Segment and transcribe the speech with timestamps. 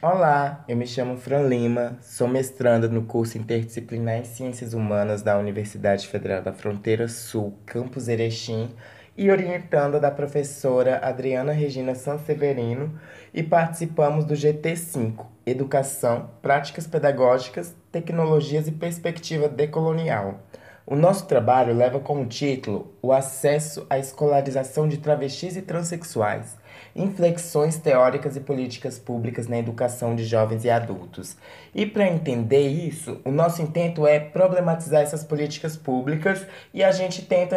[0.00, 5.36] Olá, eu me chamo Fran Lima, sou mestranda no curso interdisciplinar em Ciências Humanas da
[5.36, 8.70] Universidade Federal da Fronteira Sul, campus Erechim,
[9.16, 12.96] e orientanda da professora Adriana Regina Sanseverino,
[13.34, 20.38] e participamos do GT5, Educação, Práticas Pedagógicas, Tecnologias e Perspectiva Decolonial.
[20.86, 26.56] O nosso trabalho leva como título o acesso à escolarização de travestis e transexuais,
[26.98, 31.36] inflexões teóricas e políticas públicas na educação de jovens e adultos.
[31.74, 37.24] E para entender isso, o nosso intento é problematizar essas políticas públicas e a gente
[37.24, 37.56] tenta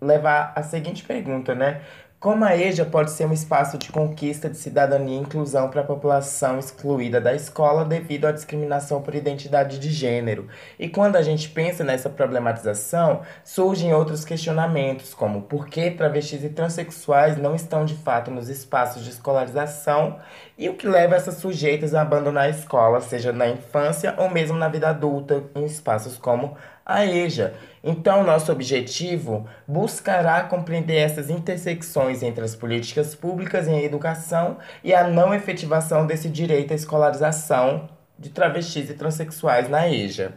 [0.00, 1.80] levar a seguinte pergunta, né?
[2.22, 5.84] Como a EJA pode ser um espaço de conquista de cidadania e inclusão para a
[5.84, 10.46] população excluída da escola devido à discriminação por identidade de gênero?
[10.78, 16.50] E quando a gente pensa nessa problematização, surgem outros questionamentos, como por que travestis e
[16.50, 20.20] transexuais não estão de fato nos espaços de escolarização
[20.62, 24.56] e o que leva essas sujeitas a abandonar a escola, seja na infância ou mesmo
[24.56, 27.52] na vida adulta, em espaços como a EJA.
[27.82, 35.08] Então, nosso objetivo buscará compreender essas intersecções entre as políticas públicas em educação e a
[35.08, 40.32] não efetivação desse direito à escolarização de travestis e transexuais na EJA.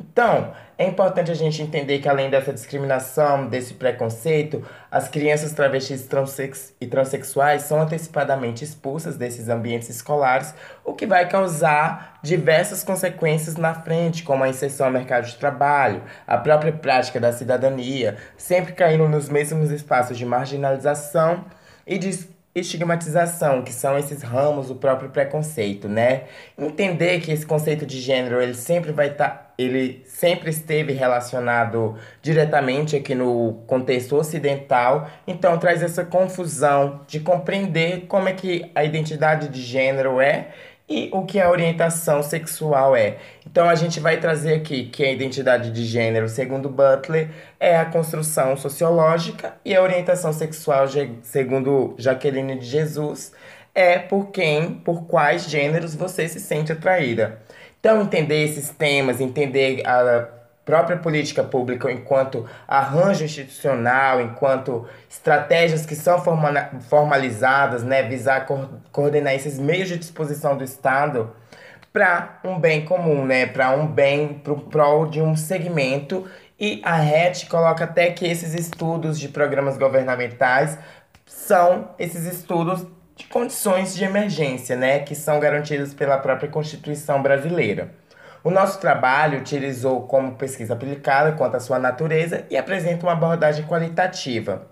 [0.00, 6.06] Então, é importante a gente entender que além dessa discriminação, desse preconceito, as crianças travestis
[6.06, 13.56] transex e transexuais são antecipadamente expulsas desses ambientes escolares, o que vai causar diversas consequências
[13.56, 18.72] na frente, como a inserção ao mercado de trabalho, a própria prática da cidadania, sempre
[18.72, 21.44] caindo nos mesmos espaços de marginalização
[21.86, 22.10] e de
[22.54, 26.24] estigmatização, que são esses ramos do próprio preconceito, né?
[26.58, 31.96] Entender que esse conceito de gênero, ele sempre vai estar, tá, ele sempre esteve relacionado
[32.22, 38.84] diretamente aqui no contexto ocidental, então traz essa confusão de compreender como é que a
[38.84, 40.48] identidade de gênero é
[40.90, 43.18] e o que a orientação sexual é.
[43.46, 47.84] Então a gente vai trazer aqui que a identidade de gênero, segundo Butler, é a
[47.84, 50.86] construção sociológica e a orientação sexual,
[51.22, 53.32] segundo Jaqueline de Jesus,
[53.72, 57.38] é por quem, por quais gêneros você se sente atraída.
[57.80, 60.28] Então entender esses temas, entender a
[60.64, 66.22] própria política pública enquanto arranjo institucional, enquanto estratégias que são
[66.82, 68.46] formalizadas, né, visar
[68.92, 71.32] coordenar esses meios de disposição do Estado
[71.92, 76.26] para um bem comum, né, para um bem pro prol de um segmento.
[76.58, 80.78] E a RET coloca até que esses estudos de programas governamentais
[81.24, 82.86] são esses estudos
[83.20, 87.90] de condições de emergência, né, que são garantidos pela própria Constituição brasileira.
[88.42, 93.66] O nosso trabalho utilizou como pesquisa aplicada quanto à sua natureza e apresenta uma abordagem
[93.66, 94.66] qualitativa.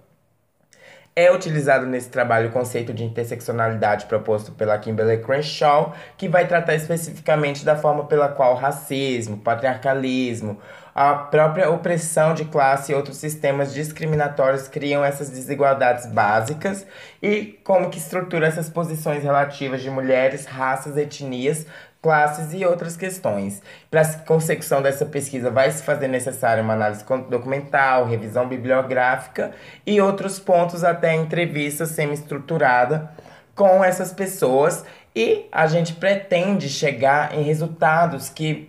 [1.15, 6.75] É utilizado nesse trabalho o conceito de interseccionalidade proposto pela Kimberly Crenshaw, que vai tratar
[6.75, 10.59] especificamente da forma pela qual racismo, patriarcalismo,
[11.01, 16.85] a própria opressão de classe e outros sistemas discriminatórios criam essas desigualdades básicas
[17.23, 21.65] e como que estrutura essas posições relativas de mulheres, raças, etnias
[22.03, 23.63] classes e outras questões.
[23.89, 29.53] Para a consecução dessa pesquisa, vai se fazer necessária uma análise documental, revisão bibliográfica
[29.87, 33.09] e outros pontos, até entrevista semi-estruturada
[33.55, 34.85] com essas pessoas.
[35.15, 38.69] E a gente pretende chegar em resultados que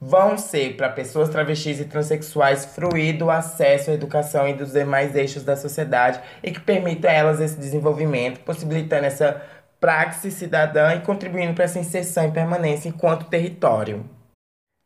[0.00, 5.14] vão ser para pessoas travestis e transexuais fruir do acesso à educação e dos demais
[5.14, 9.42] eixos da sociedade e que permitam a elas esse desenvolvimento, possibilitando essa
[9.78, 14.08] praxis cidadã e contribuindo para essa inserção e permanência enquanto território.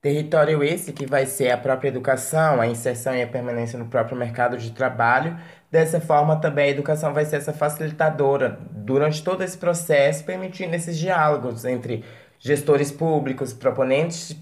[0.00, 4.16] Território esse que vai ser a própria educação, a inserção e a permanência no próprio
[4.16, 5.38] mercado de trabalho.
[5.70, 10.98] Dessa forma, também a educação vai ser essa facilitadora durante todo esse processo, permitindo esses
[10.98, 12.04] diálogos entre
[12.38, 14.36] gestores públicos, proponentes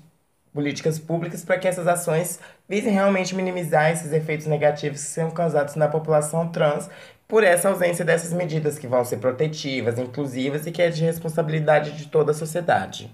[0.52, 5.74] políticas públicas, para que essas ações visem realmente minimizar esses efeitos negativos que são causados
[5.76, 6.88] na população trans
[7.26, 11.92] por essa ausência dessas medidas que vão ser protetivas, inclusivas e que é de responsabilidade
[11.92, 13.10] de toda a sociedade.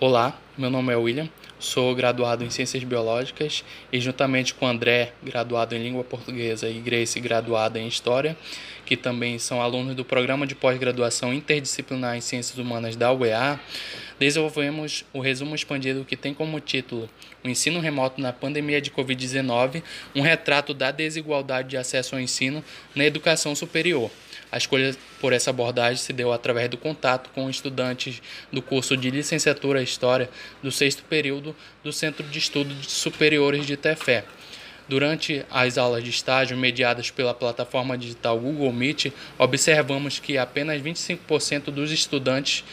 [0.00, 1.28] Olá, meu nome é William,
[1.58, 7.18] sou graduado em Ciências Biológicas e juntamente com André, graduado em Língua Portuguesa, e Grace,
[7.18, 8.36] graduada em História,
[8.86, 13.58] que também são alunos do Programa de Pós-Graduação Interdisciplinar em Ciências Humanas da UEA,
[14.20, 17.10] desenvolvemos o resumo expandido que tem como título
[17.42, 19.82] O ensino remoto na pandemia de Covid-19,
[20.14, 22.62] um retrato da desigualdade de acesso ao ensino
[22.94, 24.12] na educação superior.
[24.50, 28.22] A escolha por essa abordagem se deu através do contato com estudantes
[28.52, 30.30] do curso de licenciatura em História
[30.62, 31.54] do sexto período
[31.84, 34.24] do Centro de Estudos Superiores de Tefé.
[34.88, 41.64] Durante as aulas de estágio mediadas pela plataforma digital Google Meet, observamos que apenas 25%
[41.64, 42.64] dos estudantes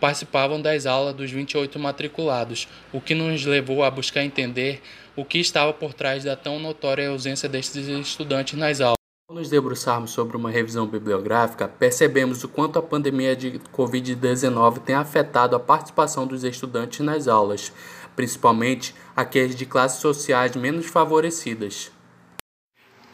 [0.00, 4.82] participavam das aulas dos 28 matriculados, o que nos levou a buscar entender
[5.14, 8.95] o que estava por trás da tão notória ausência destes estudantes nas aulas.
[9.28, 14.94] Ao nos debruçarmos sobre uma revisão bibliográfica, percebemos o quanto a pandemia de Covid-19 tem
[14.94, 17.72] afetado a participação dos estudantes nas aulas,
[18.14, 21.90] principalmente aqueles de classes sociais menos favorecidas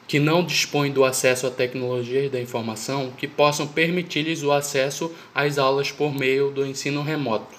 [0.06, 5.56] que não dispõem do acesso a tecnologias da informação que possam permitir-lhes o acesso às
[5.56, 7.56] aulas por meio do ensino remoto.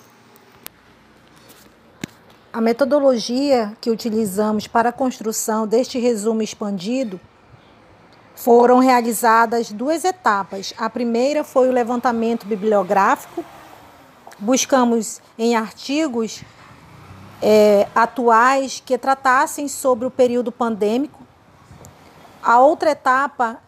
[2.53, 7.19] A metodologia que utilizamos para a construção deste resumo expandido
[8.35, 10.73] foram realizadas duas etapas.
[10.77, 13.43] A primeira foi o levantamento bibliográfico.
[14.39, 16.43] Buscamos em artigos
[17.41, 21.23] é, atuais que tratassem sobre o período pandêmico
[22.43, 23.61] a outra etapa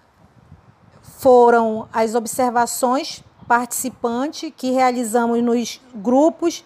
[1.02, 6.66] foram as observações participantes que realizamos nos grupos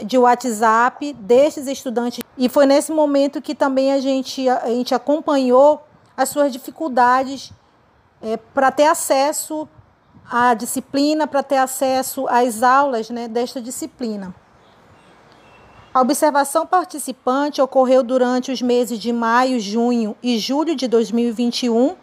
[0.00, 2.22] de WhatsApp destes estudantes.
[2.38, 5.82] E foi nesse momento que também a gente, a gente acompanhou
[6.16, 7.52] as suas dificuldades
[8.20, 9.68] é, para ter acesso
[10.30, 14.34] à disciplina, para ter acesso às aulas né, desta disciplina.
[15.92, 21.96] A observação participante ocorreu durante os meses de maio, junho e julho de 2021,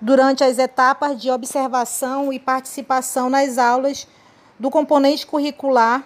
[0.00, 4.06] durante as etapas de observação e participação nas aulas
[4.58, 6.04] do componente curricular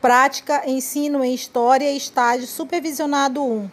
[0.00, 3.70] Prática, Ensino em História Estágio Supervisionado 1,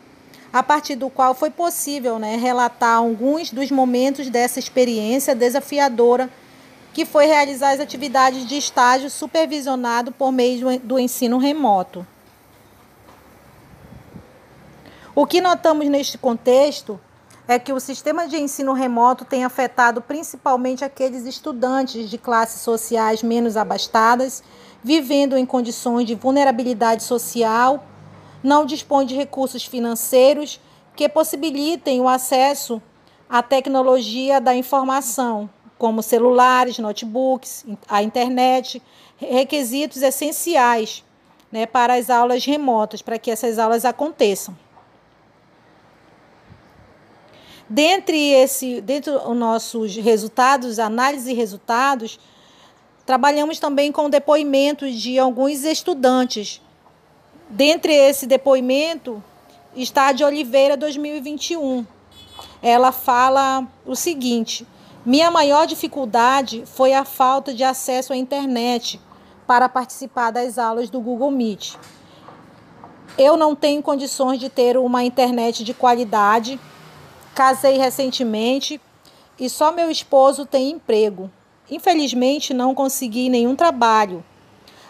[0.57, 6.27] a partir do qual foi possível né, relatar alguns dos momentos dessa experiência desafiadora
[6.93, 12.05] que foi realizar as atividades de estágio supervisionado por meio do ensino remoto.
[15.13, 16.99] O que notamos neste contexto
[17.47, 23.21] é que o sistema de ensino remoto tem afetado principalmente aqueles estudantes de classes sociais
[23.21, 24.41] menos abastadas,
[24.83, 27.85] vivendo em condições de vulnerabilidade social,
[28.47, 30.57] não dispõe de recursos financeiros
[30.95, 32.81] que possibilitem o acesso
[33.29, 38.81] à tecnologia da informação, como celulares, notebooks, a internet,
[39.17, 41.03] requisitos essenciais
[41.51, 44.57] né, para as aulas remotas, para que essas aulas aconteçam.
[47.69, 52.17] Dentre esse, dentro dos nossos resultados, análise e resultados,
[53.05, 56.61] trabalhamos também com depoimentos de alguns estudantes.
[57.49, 59.23] Dentre esse depoimento
[59.73, 61.85] está de Oliveira 2021.
[62.61, 64.67] Ela fala o seguinte:
[65.05, 68.99] minha maior dificuldade foi a falta de acesso à internet
[69.47, 71.75] para participar das aulas do Google Meet.
[73.17, 76.59] Eu não tenho condições de ter uma internet de qualidade.
[77.33, 78.81] Casei recentemente
[79.39, 81.31] e só meu esposo tem emprego.
[81.71, 84.23] Infelizmente, não consegui nenhum trabalho.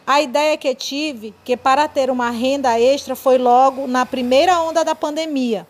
[0.10, 4.82] A ideia que tive que para ter uma renda extra foi logo na primeira onda
[4.82, 5.68] da pandemia.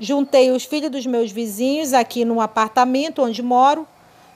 [0.00, 3.86] Juntei os filhos dos meus vizinhos aqui no apartamento onde moro.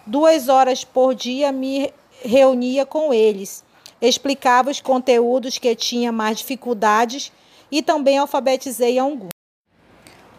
[0.04, 1.90] Duas horas por dia me
[2.22, 3.64] reunia com eles.
[4.02, 7.32] Explicava os conteúdos que tinha mais dificuldades
[7.70, 9.30] e também alfabetizei alguns.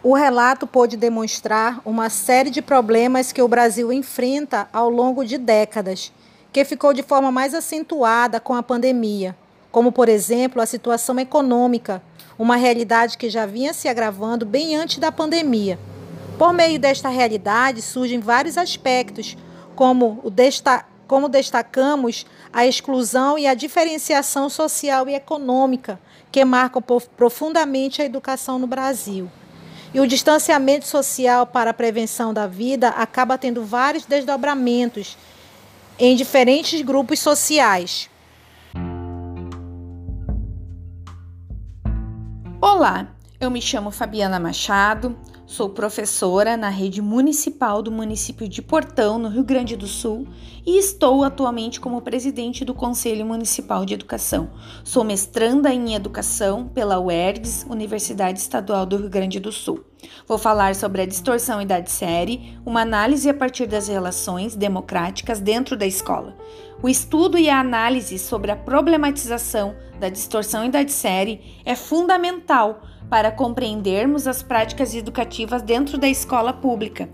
[0.04, 5.36] O relato pôde demonstrar uma série de problemas que o Brasil enfrenta ao longo de
[5.36, 6.12] décadas,
[6.54, 9.36] que ficou de forma mais acentuada com a pandemia,
[9.72, 12.00] como, por exemplo, a situação econômica
[12.38, 15.76] uma realidade que já vinha se agravando bem antes da pandemia.
[16.38, 19.36] Por meio desta realidade surgem vários aspectos,
[19.74, 25.98] como, o desta como destacamos a exclusão e a diferenciação social e econômica,
[26.30, 26.80] que marcam
[27.16, 29.28] profundamente a educação no Brasil.
[29.92, 35.16] E o distanciamento social para a prevenção da vida acaba tendo vários desdobramentos
[35.98, 38.10] em diferentes grupos sociais.
[42.60, 43.08] Olá,
[43.40, 45.16] eu me chamo Fabiana Machado,
[45.54, 50.26] sou professora na rede municipal do município de Portão, no Rio Grande do Sul,
[50.66, 54.50] e estou atualmente como presidente do Conselho Municipal de Educação.
[54.82, 59.84] Sou mestranda em Educação pela UERGS, Universidade Estadual do Rio Grande do Sul.
[60.26, 65.86] Vou falar sobre a distorção idade-série, uma análise a partir das relações democráticas dentro da
[65.86, 66.36] escola.
[66.82, 74.26] O estudo e a análise sobre a problematização da distorção idade-série é fundamental para compreendermos
[74.26, 77.08] as práticas educativas dentro da escola pública.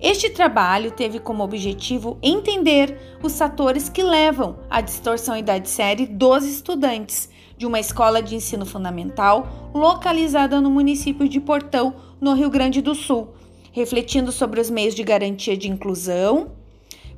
[0.00, 7.30] Este trabalho teve como objetivo entender os fatores que levam à distorção idade-série dos estudantes
[7.56, 12.94] de uma escola de ensino fundamental localizada no município de Portão, no Rio Grande do
[12.94, 13.28] Sul,
[13.72, 16.52] refletindo sobre os meios de garantia de inclusão,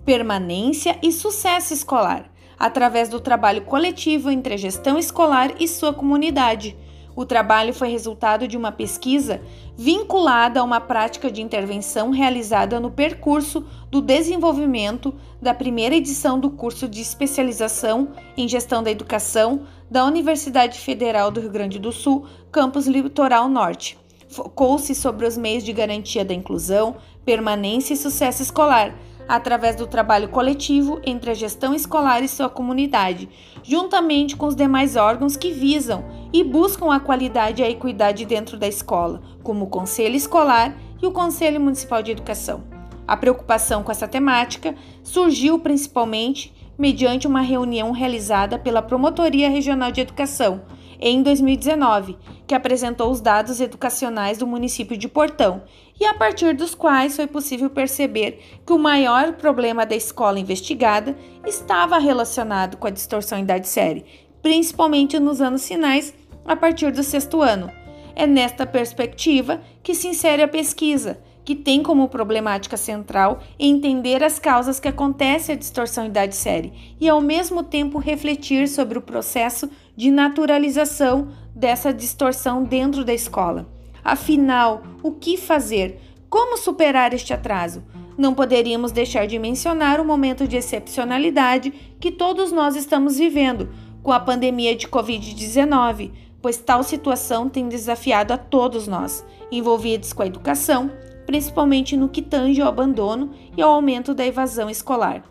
[0.05, 6.77] permanência e sucesso escolar, através do trabalho coletivo entre a gestão escolar e sua comunidade.
[7.17, 9.41] O trabalho foi resultado de uma pesquisa
[9.75, 16.51] vinculada a uma prática de intervenção realizada no percurso do desenvolvimento da primeira edição do
[16.51, 22.27] curso de especialização em gestão da educação da Universidade Federal do Rio Grande do Sul,
[22.53, 23.97] campus Litoral Norte.
[24.29, 28.95] Focou-se sobre os meios de garantia da inclusão, permanência e sucesso escolar,
[29.29, 33.29] através do trabalho coletivo entre a gestão escolar e sua comunidade,
[33.63, 38.57] juntamente com os demais órgãos que visam e buscam a qualidade e a equidade dentro
[38.57, 42.65] da escola, como o Conselho Escolar e o Conselho Municipal de Educação.
[43.07, 50.01] A preocupação com essa temática surgiu principalmente mediante uma reunião realizada pela Promotoria Regional de
[50.01, 50.63] Educação
[51.01, 52.17] em 2019,
[52.47, 55.63] que apresentou os dados educacionais do município de Portão
[55.99, 61.17] e a partir dos quais foi possível perceber que o maior problema da escola investigada
[61.47, 64.05] estava relacionado com a distorção idade série,
[64.43, 67.71] principalmente nos anos finais, a partir do sexto ano.
[68.15, 74.39] É nesta perspectiva que se insere a pesquisa, que tem como problemática central entender as
[74.39, 79.71] causas que acontece a distorção idade série e ao mesmo tempo refletir sobre o processo
[79.97, 83.76] de naturalização dessa distorção dentro da escola.
[84.07, 86.01] Afinal, o que fazer?
[86.31, 87.83] Como superar este atraso?
[88.17, 93.69] Não poderíamos deixar de mencionar o momento de excepcionalidade que todos nós estamos vivendo
[94.05, 100.23] com a pandemia de Covid-19, pois tal situação tem desafiado a todos nós, envolvidos com
[100.23, 100.89] a educação,
[101.27, 105.25] principalmente no que tange ao abandono e ao aumento da evasão escolar.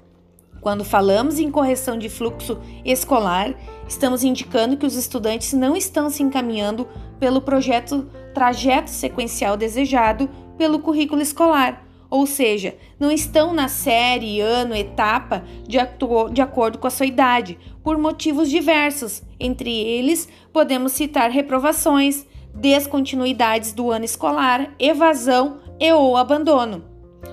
[0.60, 3.55] Quando falamos em correção de fluxo escolar,
[3.88, 6.86] estamos indicando que os estudantes não estão se encaminhando
[7.17, 8.05] pelo projeto
[8.36, 15.77] trajeto sequencial desejado pelo currículo escolar, ou seja, não estão na série, ano, etapa de,
[16.34, 19.24] de acordo com a sua idade, por motivos diversos.
[19.39, 26.84] Entre eles, podemos citar reprovações, descontinuidades do ano escolar, evasão e ou abandono.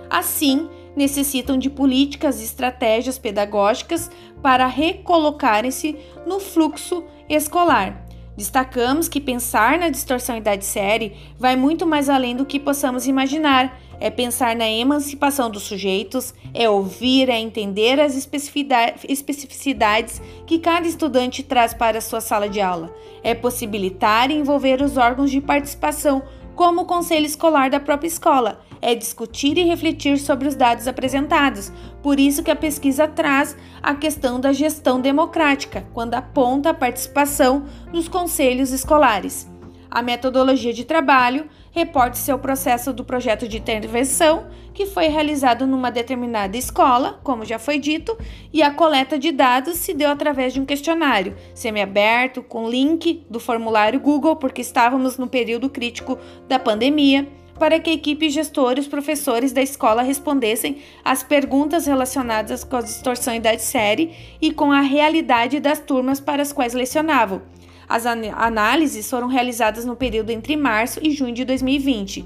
[0.09, 8.02] Assim, necessitam de políticas e estratégias pedagógicas para recolocarem-se no fluxo escolar.
[8.37, 13.79] Destacamos que pensar na distorção idade série vai muito mais além do que possamos imaginar.
[14.01, 21.43] É pensar na emancipação dos sujeitos, é ouvir, é entender as especificidades que cada estudante
[21.43, 22.93] traz para a sua sala de aula.
[23.23, 26.23] É possibilitar e envolver os órgãos de participação
[26.55, 31.73] como o conselho escolar da própria escola, é discutir e refletir sobre os dados apresentados.
[32.03, 37.65] Por isso que a pesquisa traz a questão da gestão democrática, quando aponta a participação
[37.93, 39.51] dos conselhos escolares.
[39.89, 45.91] A metodologia de trabalho reporta seu processo do projeto de intervenção, que foi realizado numa
[45.91, 48.17] determinada escola, como já foi dito,
[48.51, 53.39] e a coleta de dados se deu através de um questionário semiaberto com link do
[53.39, 57.29] formulário Google, porque estávamos no período crítico da pandemia,
[57.63, 62.75] para que a equipe gestora e os professores da escola respondessem às perguntas relacionadas com
[62.75, 67.41] a distorção idade série e com a realidade das turmas para as quais lecionavam.
[67.89, 72.25] As análises foram realizadas no período entre março e junho de 2020.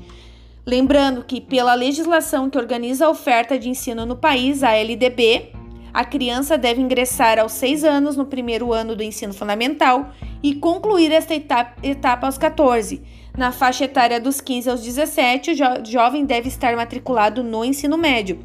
[0.65, 5.53] Lembrando que, pela legislação que organiza a oferta de ensino no país, a LDB,
[5.93, 11.13] a criança deve ingressar aos 6 anos no primeiro ano do ensino fundamental e concluir
[11.13, 13.03] esta etapa, etapa aos 14.
[13.37, 17.99] Na faixa etária dos 15 aos 17, o jo jovem deve estar matriculado no ensino
[17.99, 18.39] médio.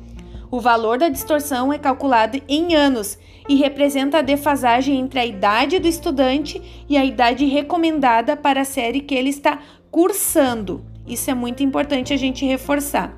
[0.52, 3.18] O valor da distorção é calculado em anos
[3.48, 8.66] e representa a defasagem entre a idade do estudante e a idade recomendada para a
[8.66, 10.84] série que ele está cursando.
[11.08, 13.18] Isso é muito importante a gente reforçar.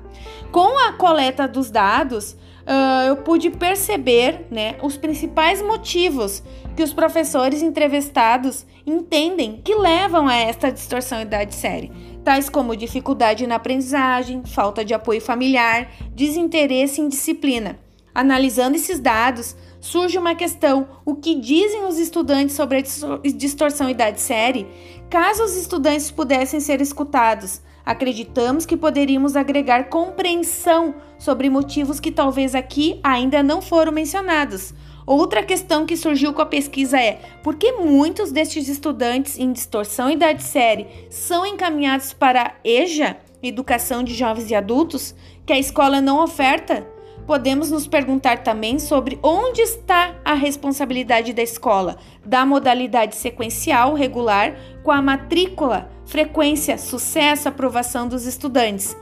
[0.52, 6.42] Com a coleta dos dados, uh, eu pude perceber né, os principais motivos
[6.76, 13.46] que os professores entrevistados entendem que levam a esta distorção idade série tais como dificuldade
[13.46, 17.78] na aprendizagem, falta de apoio familiar, desinteresse em disciplina.
[18.14, 19.54] Analisando esses dados,
[19.84, 24.66] surge uma questão: o que dizem os estudantes sobre a distorção idade série?
[25.10, 32.54] Caso os estudantes pudessem ser escutados, acreditamos que poderíamos agregar compreensão sobre motivos que talvez
[32.54, 34.72] aqui ainda não foram mencionados
[35.06, 40.08] Outra questão que surgiu com a pesquisa é por que muitos destes estudantes em distorção
[40.08, 45.14] e idade série são encaminhados para a EJA, Educação de Jovens e Adultos,
[45.44, 46.93] que a escola não oferta?
[47.26, 54.54] Podemos nos perguntar também sobre onde está a responsabilidade da escola, da modalidade sequencial regular
[54.82, 58.94] com a matrícula, frequência, sucesso, aprovação dos estudantes.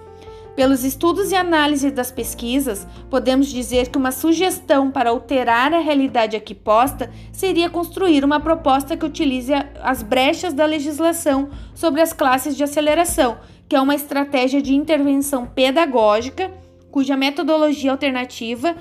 [0.55, 6.37] Pelos estudos e análise das pesquisas, podemos dizer que uma sugestão para alterar a realidade
[6.37, 9.53] aqui posta seria construir uma proposta que utilize
[9.83, 15.47] as brechas da legislação sobre as classes de aceleração, que é uma estratégia de intervenção
[15.47, 16.53] pedagógica
[16.93, 18.77] cuja metodologia alternativa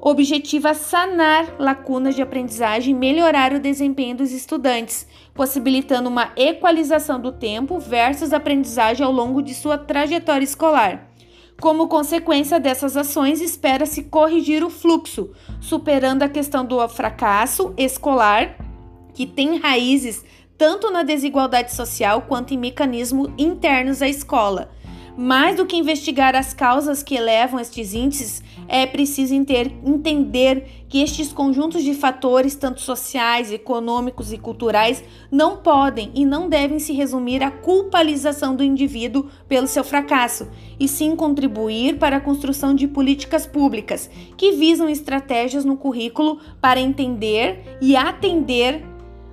[0.00, 7.32] objetiva sanar lacunas de aprendizagem e melhorar o desempenho dos estudantes, possibilitando uma equalização do
[7.32, 11.10] tempo versus aprendizagem ao longo de sua trajetória escolar.
[11.60, 18.56] Como consequência dessas ações, espera-se corrigir o fluxo, superando a questão do fracasso escolar,
[19.12, 20.24] que tem raízes
[20.56, 24.70] tanto na desigualdade social quanto em mecanismos internos à escola
[25.16, 31.32] mais do que investigar as causas que elevam estes índices, é preciso entender que estes
[31.32, 37.42] conjuntos de fatores, tanto sociais, econômicos e culturais, não podem e não devem se resumir
[37.42, 40.48] à culpabilização do indivíduo pelo seu fracasso,
[40.78, 46.80] e sim contribuir para a construção de políticas públicas que visam estratégias no currículo para
[46.80, 48.89] entender e atender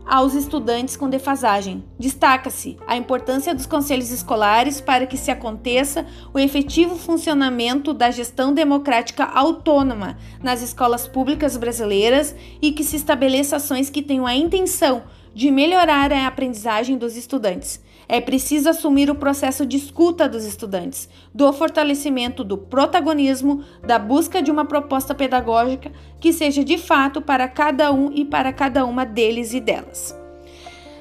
[0.07, 1.83] aos estudantes com defasagem.
[1.99, 8.53] Destaca-se a importância dos conselhos escolares para que se aconteça o efetivo funcionamento da gestão
[8.53, 15.03] democrática autônoma nas escolas públicas brasileiras e que se estabeleça ações que tenham a intenção
[15.33, 17.85] de melhorar a aprendizagem dos estudantes.
[18.09, 24.41] É preciso assumir o processo de escuta dos estudantes, do fortalecimento do protagonismo, da busca
[24.41, 29.05] de uma proposta pedagógica que seja de fato para cada um e para cada uma
[29.05, 30.17] deles e delas.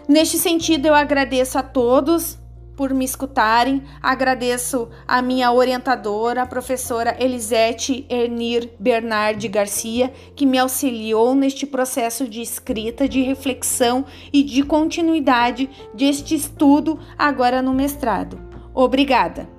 [0.08, 2.38] Neste sentido, eu agradeço a todos
[2.76, 3.82] por me escutarem.
[4.02, 12.28] Agradeço a minha orientadora, a professora Elisete Ernir Bernardi Garcia, que me auxiliou neste processo
[12.28, 18.38] de escrita, de reflexão e de continuidade deste estudo agora no mestrado.
[18.74, 19.55] Obrigada!